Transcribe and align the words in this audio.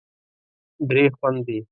درې 0.89 1.03
خوندې 1.17 1.57